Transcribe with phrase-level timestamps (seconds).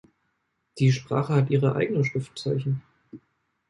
[0.79, 2.81] Die Sprache hat ihre eigenen Schriftzeichen.